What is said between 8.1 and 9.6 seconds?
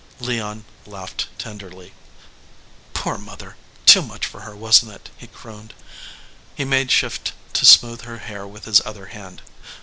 hair with his other hand.